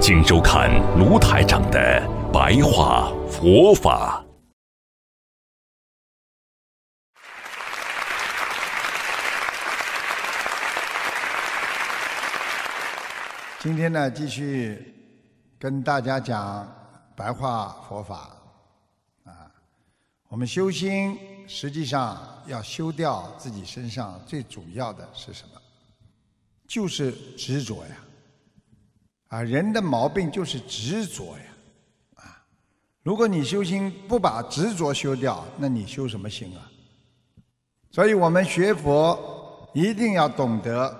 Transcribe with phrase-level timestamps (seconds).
[0.00, 2.00] 请收看卢台长的
[2.32, 4.24] 白话佛法。
[13.58, 14.94] 今天呢，继续
[15.58, 16.66] 跟大家讲
[17.16, 18.30] 白话佛法
[19.24, 19.50] 啊。
[20.28, 21.18] 我们修心，
[21.48, 25.60] 实际上要修掉自己身上最主要的是什么？
[26.68, 27.96] 就是执着呀。
[29.28, 31.44] 啊，人的毛病就是执着呀！
[32.16, 32.42] 啊，
[33.02, 36.64] 如果你修心不把执着修掉，那你修什么心啊？
[37.90, 40.94] 所以我们学佛一定要懂得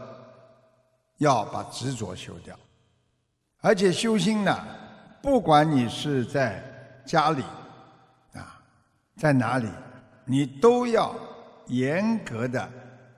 [1.19, 2.59] 要把执着修掉，
[3.61, 4.67] 而且修心呢，
[5.23, 6.63] 不管你是在
[7.07, 7.43] 家里
[8.35, 8.61] 啊，
[9.17, 9.69] 在哪里，
[10.27, 11.15] 你都要
[11.69, 12.71] 严格的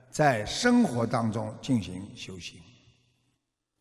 [0.09, 2.57] 在生活当中进行修行。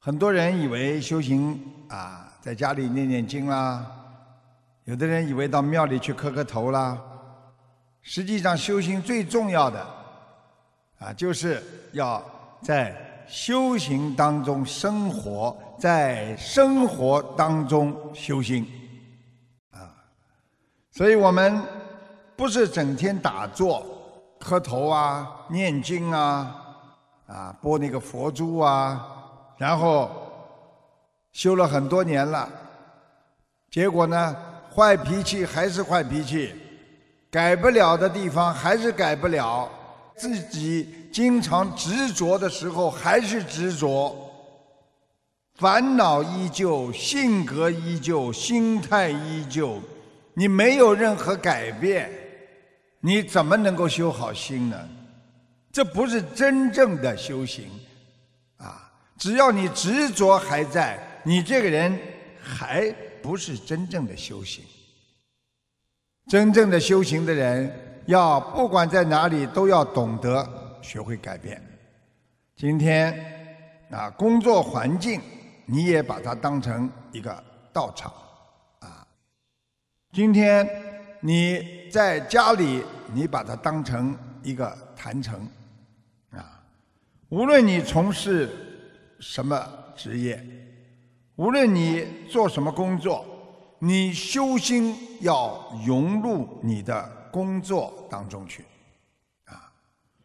[0.03, 3.85] 很多人以为修行啊，在家里念念经啦；
[4.85, 6.99] 有的人以为到庙里去磕磕头啦。
[8.01, 9.87] 实际上，修行最重要的
[11.01, 12.25] 啊，就是要
[12.63, 12.97] 在
[13.29, 18.67] 修行当中生活，在生活当中修心
[19.71, 19.93] 啊。
[20.91, 21.63] 所以我们
[22.37, 23.85] 不是整天打坐、
[24.39, 26.57] 磕头啊、念经啊、
[27.27, 29.19] 啊拨那个佛珠啊。
[29.61, 30.11] 然后
[31.33, 32.49] 修了很多年了，
[33.71, 34.35] 结果呢，
[34.75, 36.55] 坏脾气还是坏脾气，
[37.31, 39.71] 改不了的地方还是改不了，
[40.17, 44.17] 自己经常执着的时候还是执着，
[45.57, 49.79] 烦恼依旧，性格依旧，心态依旧，
[50.33, 52.11] 你没有任何改变，
[53.01, 54.89] 你怎么能够修好心呢？
[55.71, 57.69] 这不是真正的修行。
[59.21, 61.97] 只要你执着还在，你这个人
[62.43, 62.91] 还
[63.23, 64.65] 不是真正的修行。
[66.27, 71.63] 真正的修行的人，要不管在哪里都要懂得学会改变。
[72.57, 73.15] 今天
[73.91, 75.21] 啊，工作环境
[75.67, 77.45] 你也把它当成一个
[77.75, 78.11] 道场
[78.79, 79.07] 啊。
[80.15, 80.67] 今天
[81.21, 82.83] 你在家里，
[83.13, 85.47] 你把它当成一个坛城
[86.31, 86.63] 啊。
[87.29, 88.49] 无论你从事。
[89.21, 90.45] 什么职业？
[91.37, 93.25] 无论你做什么工作，
[93.79, 98.65] 你修心要融入你的工作当中去，
[99.47, 99.73] 啊！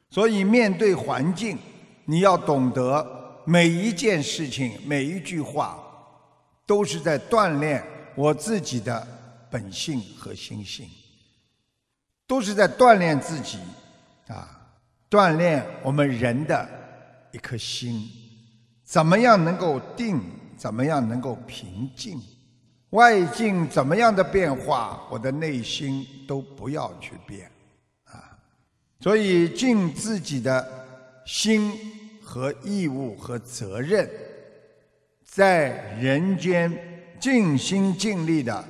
[0.10, 1.58] 所以面对环境，
[2.04, 5.80] 你要懂得每一件事情、每一句话，
[6.66, 7.82] 都是在锻炼
[8.16, 9.08] 我自己的
[9.50, 10.90] 本性和心性，
[12.28, 13.58] 都是在锻炼自己，
[14.28, 14.74] 啊，
[15.10, 16.70] 锻炼我们人的
[17.32, 18.10] 一颗心。
[18.86, 20.22] 怎么样能够定？
[20.58, 22.18] 怎么样能够平静？
[22.92, 27.52] 外境怎么样的变化，我的内心都不要去变，
[28.06, 28.40] 啊！
[29.02, 30.66] 所以尽自己的
[31.26, 31.74] 心
[32.24, 34.10] 和义务和责任，
[35.26, 36.72] 在人间
[37.20, 38.64] 尽心尽力的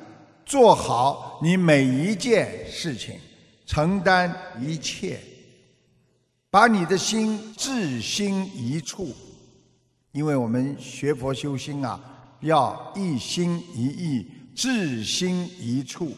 [0.43, 3.19] 做好你每一件事情，
[3.67, 5.19] 承担一切，
[6.49, 9.13] 把你的心至心一处。
[10.15, 11.99] 因为我们学佛修心啊，
[12.39, 16.15] 要一心一意、至心一处，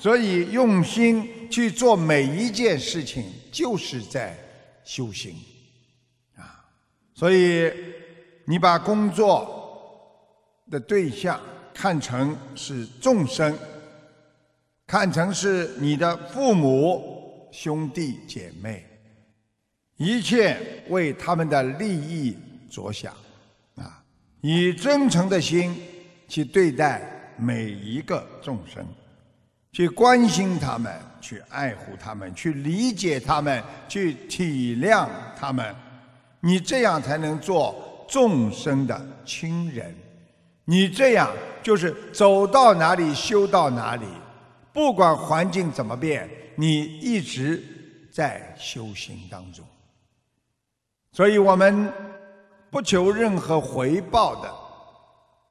[0.00, 4.34] 所以用心去做每一件事情，就是在
[4.82, 5.36] 修行
[6.36, 6.64] 啊。
[7.14, 7.70] 所以
[8.46, 11.38] 你把工作的对象
[11.74, 13.54] 看成是众生，
[14.86, 18.86] 看成是你的父母、兄弟姐妹，
[19.98, 20.56] 一切
[20.88, 22.34] 为他们的利益。
[22.76, 23.10] 着想，
[23.76, 24.04] 啊，
[24.42, 25.74] 以真诚的心
[26.28, 27.00] 去对待
[27.38, 28.86] 每一个众生，
[29.72, 35.74] 去关心他们，去爱护他们，去理解他们，去体谅他们，
[36.40, 39.94] 你这样才能做众生的亲人。
[40.66, 41.32] 你这样
[41.62, 44.04] 就是走到哪里修到哪里，
[44.74, 47.62] 不管环境怎么变，你一直
[48.12, 49.64] 在修行当中。
[51.10, 51.90] 所以我们。
[52.70, 54.54] 不求任何回报的，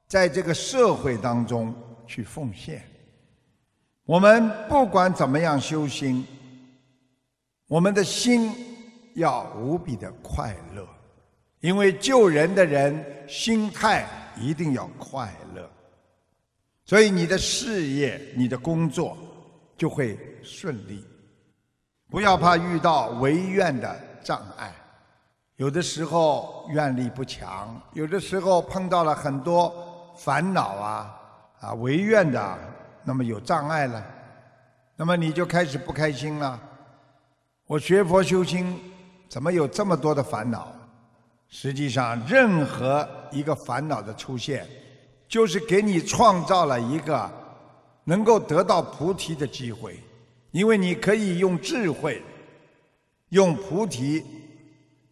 [0.08, 1.74] 在这个社会当中
[2.06, 2.84] 去奉献。
[4.06, 6.26] 我们不管怎么样修心，
[7.68, 8.52] 我们的心
[9.16, 10.88] 要无比的快乐，
[11.62, 14.06] 因为救人的人心态
[14.38, 15.68] 一定要快乐，
[16.84, 19.18] 所以你的事业、你的工作
[19.76, 21.04] 就会顺利。
[22.08, 24.72] 不要怕遇到违愿的障碍，
[25.58, 29.74] 有的时候愿力不强，有的时候碰到了很多
[30.18, 31.22] 烦恼啊
[31.62, 32.58] 啊违愿的。
[33.08, 34.04] 那么有障碍了，
[34.96, 36.60] 那么你就开始不开心了。
[37.68, 38.80] 我学佛修心，
[39.30, 40.74] 怎么有这么多的烦恼？
[41.48, 44.68] 实际上，任何一个烦恼的出现，
[45.28, 47.30] 就是给你创造了一个
[48.04, 50.00] 能够得到菩提的机会，
[50.50, 52.22] 因为你可以用智慧，
[53.30, 54.26] 用菩提，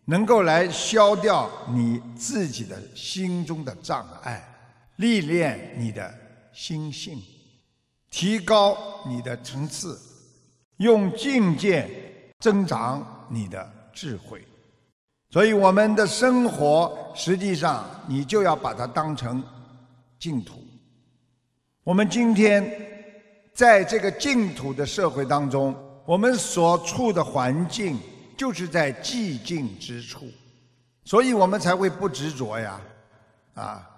[0.06, 4.44] 能够来消掉你自己的心中的障碍，
[4.98, 6.14] 历练你的
[6.52, 7.22] 心性。
[8.10, 8.78] 提高
[9.08, 10.00] 你的层次，
[10.78, 11.90] 用境界
[12.40, 14.46] 增长你的智慧，
[15.32, 19.44] 所以我们的生活实际上你就要把它当成
[20.20, 20.64] 净土。
[21.84, 22.64] 我们今天
[23.52, 27.98] 在这个净土的社会当中，我们所处的环境
[28.44, 30.28] 就是在寂静之处，
[31.06, 32.82] 所以我们才会不执着呀，
[33.54, 33.90] 啊，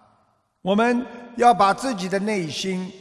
[0.62, 1.04] 我们
[1.36, 2.92] 要把自己的内心。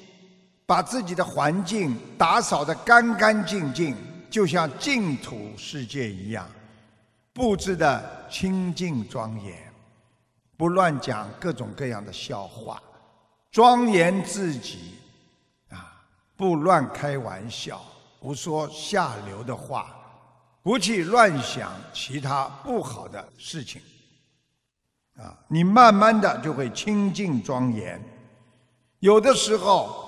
[0.67, 3.95] 把自己的环境打扫得干干净净，
[4.31, 6.49] 就像净土世界一样，
[7.35, 9.55] 布置的清净庄严，
[10.57, 12.83] 不乱讲各种各样的笑话，
[13.51, 14.95] 庄严自己，
[15.69, 16.03] 啊，
[16.35, 17.83] 不乱开玩笑，
[18.19, 19.95] 不说下流的话，
[20.65, 23.81] 不去乱想其他不好的事情，
[25.17, 28.03] 啊，你慢慢的就会清净庄严，
[28.99, 30.03] 有的时候。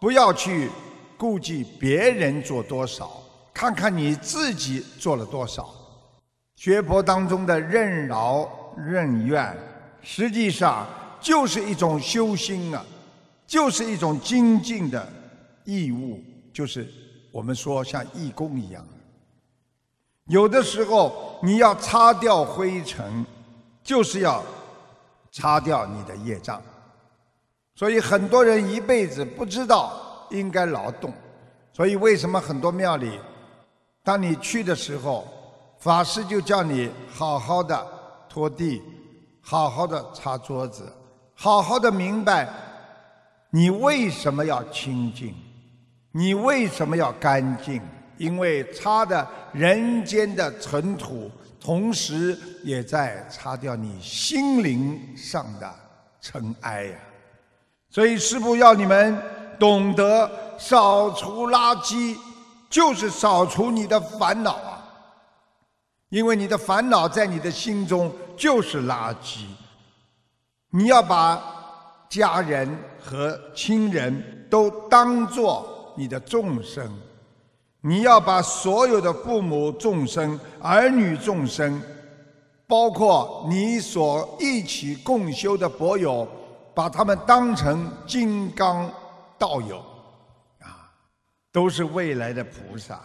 [0.00, 0.70] 不要去
[1.16, 3.20] 顾忌别人做多少，
[3.52, 5.74] 看看你自己做了多少。
[6.54, 9.58] 学佛当中的任劳任怨，
[10.00, 10.86] 实际上
[11.20, 12.86] 就是一种修心啊，
[13.44, 15.12] 就是一种精进的
[15.64, 16.22] 义务，
[16.52, 16.88] 就是
[17.32, 18.86] 我们说像义工一样。
[20.28, 23.26] 有的时候你要擦掉灰尘，
[23.82, 24.42] 就是要
[25.32, 26.62] 擦掉你的业障。
[27.74, 31.12] 所以很多人一辈子不知道应该劳动，
[31.72, 33.18] 所以为什么很多庙里，
[34.02, 35.26] 当你去的时候，
[35.78, 37.86] 法师就叫你好好的
[38.28, 38.82] 拖地，
[39.40, 40.92] 好好的擦桌子，
[41.34, 42.48] 好好的明白
[43.50, 45.34] 你为什么要清净，
[46.10, 47.80] 你为什么要干净？
[48.18, 51.30] 因为擦的人间的尘土，
[51.60, 55.74] 同时也在擦掉你心灵上的
[56.20, 56.98] 尘埃呀。
[57.90, 59.16] 所以，师父要你们
[59.58, 62.16] 懂得扫除垃圾，
[62.68, 64.84] 就是扫除你的烦恼啊！
[66.10, 69.46] 因为你的烦恼在你的心中就是垃圾。
[70.70, 71.42] 你要把
[72.10, 72.68] 家人
[73.02, 76.90] 和亲人都当作你的众生，
[77.80, 81.80] 你要把所有的父母众生、儿女众生，
[82.66, 86.26] 包括你所一起共修的佛友。
[86.74, 88.88] 把他们当成金刚
[89.36, 89.78] 道友，
[90.60, 90.86] 啊，
[91.50, 93.00] 都是未来的菩萨。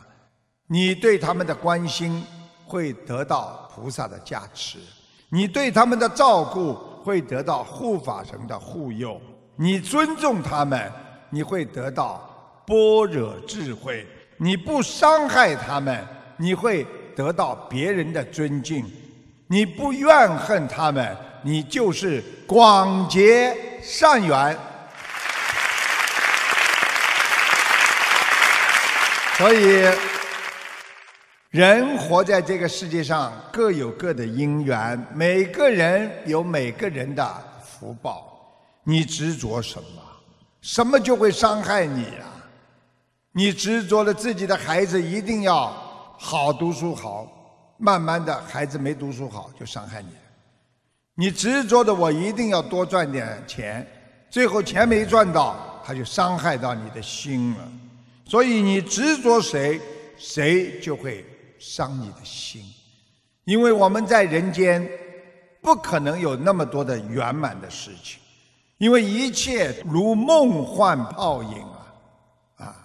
[0.67, 2.23] 你对他们的关心
[2.67, 4.77] 会得到菩萨的加持，
[5.29, 9.19] 你对他们的照顾会得到护法神的护佑。
[9.55, 10.91] 你尊重他们，
[11.31, 12.21] 你会得到
[12.67, 14.05] 般若智慧。
[14.37, 16.05] 你不伤害他们，
[16.37, 16.85] 你会
[17.15, 18.85] 得到别人的尊敬。
[19.47, 21.15] 你不怨恨他们。
[21.45, 24.57] 你就是广结善缘，
[29.37, 29.85] 所以
[31.49, 38.55] 人活在这个世界上各有各的因缘，每个人有每个人的福报。
[38.85, 40.01] 你执着什么，
[40.61, 42.23] 什么就会伤害你呀？
[43.35, 45.73] 你执着了自己的孩子一定要
[46.19, 47.27] 好读书好，
[47.77, 50.09] 慢慢的孩子没读书好就伤害你。
[51.15, 53.85] 你执着的我一定要多赚点钱，
[54.29, 57.71] 最后钱没赚到，他就伤害到你的心了。
[58.25, 59.81] 所以你执着谁，
[60.17, 61.25] 谁就会
[61.59, 62.63] 伤你的心。
[63.45, 64.87] 因为我们在人间
[65.59, 68.19] 不可能有那么多的圆满的事情，
[68.77, 71.65] 因为一切如梦幻泡影，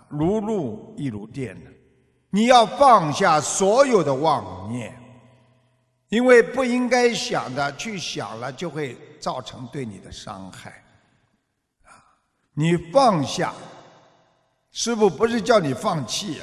[0.08, 1.56] 如露亦如电。
[2.30, 4.94] 你要放下所有的妄念。
[6.08, 10.70] 因为不应该想的去想了，就会造成对你的伤害。
[11.84, 11.92] 啊
[12.54, 13.52] 你放下。
[14.70, 16.40] 师傅不是叫你放弃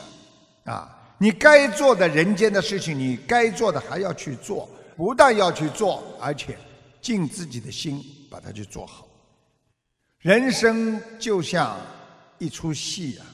[0.65, 6.57] 啊，啊，你该做的人间的事情，你该做的还要去做，不但要去做，而且
[7.01, 9.07] 尽自己的心把它去做好。
[10.19, 11.77] 人生就像
[12.39, 13.25] 一出戏啊，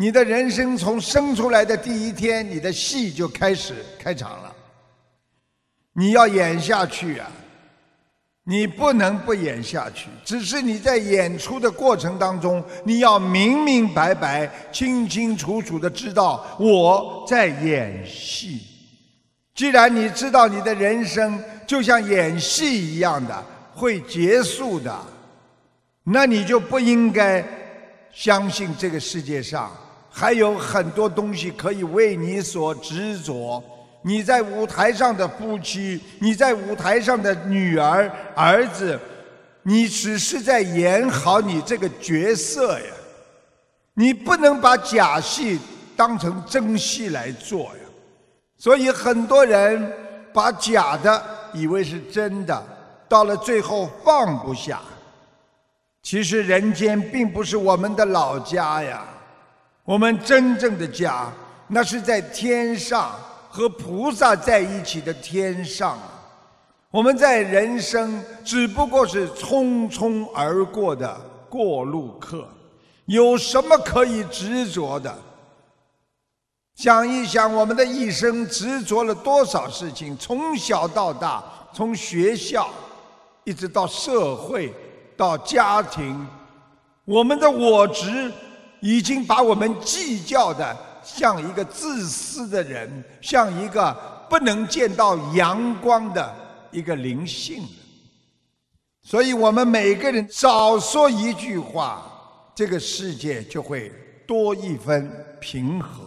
[0.00, 4.54] 你的人生从生出来的第一天，你的戏就开始开场了，
[5.92, 7.28] 你要演下去啊。
[8.44, 18.62] 你不能不演下去，只是你在演出的过程当中，你要明明白白、清清楚楚的知道我在演戏。
[19.52, 24.96] 既然你知道你的人生就像演戏一样的会结束的，
[26.04, 27.44] 那你就不应该
[28.12, 29.70] 相信这个世界上
[30.18, 33.62] 还有很多东西可以为你所执着。
[34.02, 38.98] 你在舞台上的夫妻，你在舞台上的女儿、儿子，
[39.62, 42.86] 你只是在演好你这个角色呀，
[43.94, 45.56] 你不能把假戏
[45.94, 47.82] 当成真戏来做呀。
[48.56, 49.92] 所以很多人
[50.32, 52.60] 把假的以为是真的，
[53.08, 54.80] 到了最后放不下。
[56.02, 59.06] 其实人间并不是我们的老家呀，
[59.88, 61.32] 我们真正的家
[61.66, 63.10] 那是在天上。
[63.50, 65.98] 和菩萨在一起的天上，
[66.90, 71.18] 我们在人生只不过是匆匆而过的
[71.48, 72.46] 过路客，
[73.06, 75.12] 有什么可以执着的？
[76.76, 80.16] 想一想，我们的一生执着了多少事情？
[80.18, 81.42] 从小到大，
[81.72, 82.68] 从学校
[83.44, 84.72] 一直到社会，
[85.16, 86.28] 到家庭，
[87.06, 88.30] 我们的我执
[88.80, 90.76] 已经把我们计较的。
[91.00, 93.96] 像一个自私的人，像一个
[94.28, 96.34] 不能见到阳光的
[96.70, 97.62] 一个灵性。
[99.02, 103.90] 所以，我们每个人少说一句话，这个世界就会
[104.26, 106.02] 多一分平和；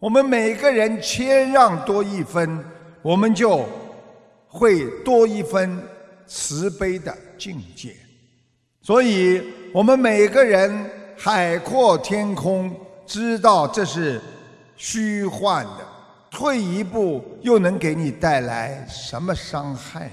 [0.00, 2.64] 我们每个人谦让多一分，
[3.00, 3.64] 我们就
[4.48, 5.80] 会多一分
[6.26, 7.94] 慈悲的境界。
[8.82, 9.40] 所以，
[9.72, 12.74] 我们每个人海阔天空。
[13.06, 14.18] 知道这是
[14.76, 15.86] 虚幻的，
[16.30, 20.10] 退一步又能给你带来什么伤害？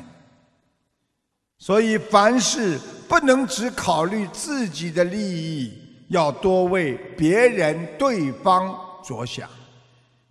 [1.57, 2.77] 所以凡事
[3.07, 5.73] 不能只考虑自己的利益，
[6.09, 9.49] 要多为别人、对方着想。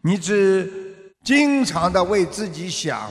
[0.02, 3.10] 你只经常的为自己想，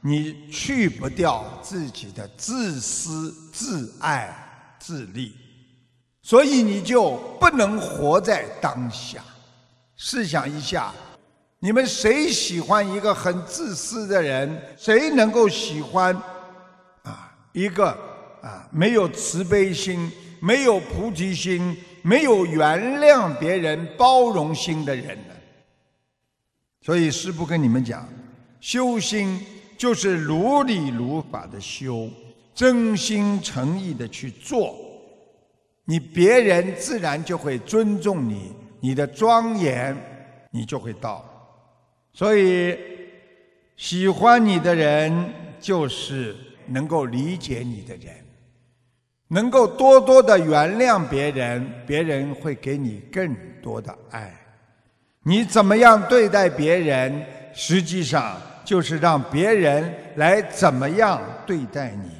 [0.00, 4.34] 你去不掉自己的自私、自爱、
[4.80, 5.32] 自利。
[6.22, 9.22] 所以你就不能活在当下。
[9.96, 10.92] 试想一下，
[11.58, 14.60] 你们谁喜欢一个很自私的人？
[14.76, 16.14] 谁能够喜欢
[17.02, 17.88] 啊一个
[18.42, 20.10] 啊没有慈悲心、
[20.40, 25.34] 没有菩提心、没有原谅别人、包容心的人呢？
[26.82, 28.08] 所以师父跟你们讲，
[28.58, 29.44] 修心
[29.76, 32.08] 就是如理如法的修，
[32.54, 34.74] 真心诚意的去做。
[35.90, 39.96] 你别人自然就会尊重你，你的庄严
[40.52, 41.24] 你就会到。
[42.12, 42.78] 所以
[43.76, 45.12] 喜欢你的人
[45.58, 46.36] 就是
[46.68, 48.14] 能够理解你的人，
[49.26, 54.32] 能够多多的原谅别人，别人会给你更多的爱。
[55.24, 57.20] 你怎么样对待别人，
[57.52, 62.19] 实际上就是让别人来怎么样对待你。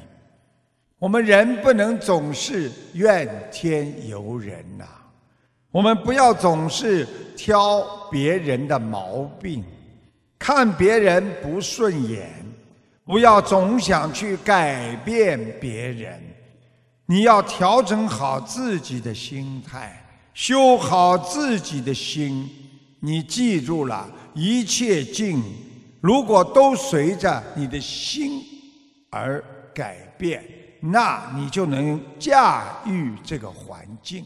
[1.01, 4.85] 我们人不能总是怨天尤人呐，
[5.71, 7.81] 我们不要总是挑
[8.11, 9.63] 别人的毛病，
[10.37, 12.29] 看别人不顺眼，
[13.03, 16.21] 不要总想去改变别人，
[17.07, 20.05] 你要调整好自己的心态，
[20.35, 22.47] 修好自己的心。
[22.99, 25.41] 你记住了，一切境
[25.99, 28.43] 如果都随着你的心
[29.09, 29.43] 而
[29.73, 30.43] 改变。
[30.83, 34.25] 那你就能驾驭这个环境，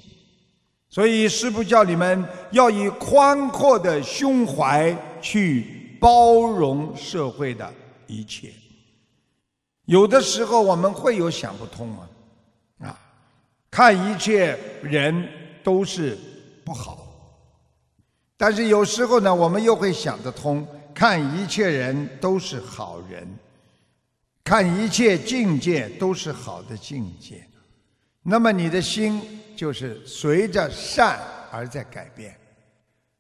[0.88, 7.70] 所以师父叫你们要以宽阔的胸怀去包容社会的
[8.08, 8.54] 一切。
[9.84, 12.08] 有的时候我们会有想不通啊，
[12.88, 13.00] 啊，
[13.70, 15.28] 看一切人
[15.62, 16.18] 都是
[16.64, 17.06] 不好，
[18.38, 23.28] 但是有时候呢，我们又会想得通，看一切人都是好人。
[24.46, 27.44] 看一切境界都是好的境界，
[28.22, 29.20] 那么你的心
[29.56, 31.20] 就是随着善
[31.52, 32.38] 而在改变。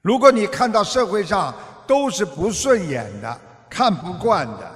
[0.04, 1.52] 如果你看到社会上
[1.88, 4.72] 都是不顺眼的、看不惯的，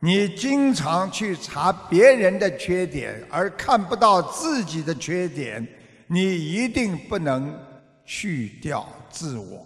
[0.00, 5.64] 你经常去查别人的缺点，而看不到自己的缺点，
[6.08, 7.56] 你一定不能
[8.04, 9.64] 去掉自我，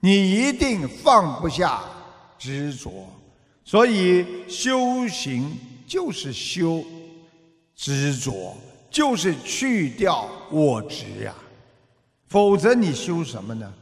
[0.00, 1.82] 你一定放不下
[2.38, 3.06] 执着。
[3.66, 5.58] 所以修行
[5.88, 6.84] 就是修
[7.74, 8.56] 执着，
[8.88, 11.34] 就是去掉我执呀。
[12.28, 13.74] 否则你修什么呢？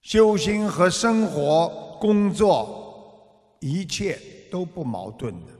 [0.00, 4.18] 修心和生活、工作，一切
[4.50, 5.52] 都不矛盾的。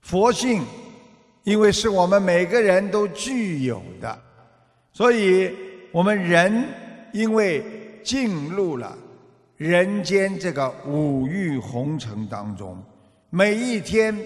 [0.00, 0.62] 佛性，
[1.42, 4.16] 因为是我们每个人都具有的，
[4.92, 5.52] 所以
[5.90, 6.64] 我们人
[7.12, 8.96] 因为进入了
[9.56, 12.76] 人间这个五欲红尘当中，
[13.30, 14.16] 每一天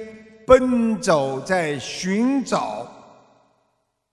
[0.47, 2.87] 奔走在寻找，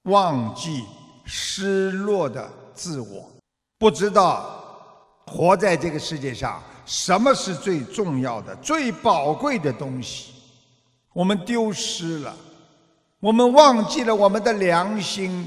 [0.04, 0.84] 忘记
[1.26, 3.30] 失落的自我，
[3.78, 4.54] 不知道。
[5.30, 10.32] 活在这个世界上，什么是最重要的、最宝贵的东西？
[11.12, 12.34] 我们丢失了，
[13.20, 15.46] 我们忘记了我们的良心，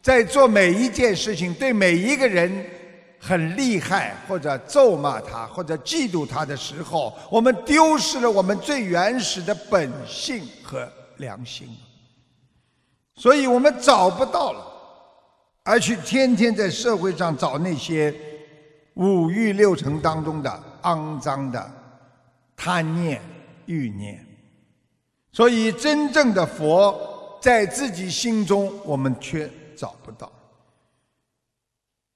[0.00, 2.64] 在做每一件事情，对每一个人
[3.18, 11.68] 很厉害，或者咒骂他，或者嫉妒他的时候，我们丢失了我们最原始的本性和良心，
[13.14, 14.64] 所以我们找不到了，
[15.64, 18.14] 而去天天在社会上找那些。
[18.94, 21.72] 五欲六尘当中的肮脏的
[22.56, 23.22] 贪念、
[23.66, 24.26] 欲念，
[25.30, 30.28] 所以真正的佛在自己心中，我们却找不到。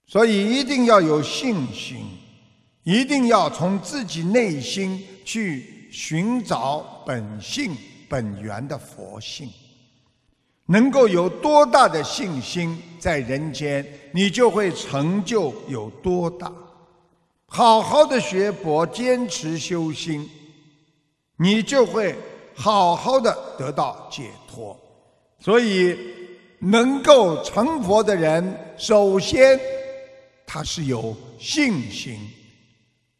[0.06, 2.04] 所以一定要有信心，
[2.82, 7.76] 一定要从自己内心去寻找本性
[8.09, 9.49] 本源的佛性。
[10.66, 16.50] 能够有多大的信心，在人间，你就会成就有多大。
[17.47, 20.28] 好好的学佛，坚持修心，
[21.37, 22.14] 你就会
[22.54, 24.78] 好好的得到解脱。
[25.38, 25.99] 所以，
[26.61, 29.61] 能够成佛的人，首先
[30.52, 32.21] 他是有信心，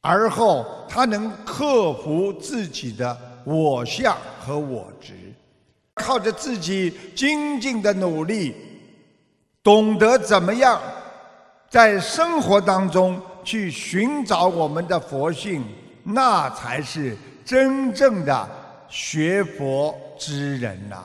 [0.03, 5.15] 而后他能克服自己的我相和我执，
[5.95, 8.55] 靠着自己精进的努力，
[9.63, 10.79] 懂得怎么样
[11.71, 13.19] 在生活当中。
[13.45, 15.65] 去寻找我们的佛性，
[16.05, 18.49] 那才是真正的
[18.89, 21.05] 学佛之人呐。